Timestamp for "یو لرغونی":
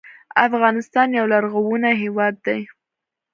1.19-1.91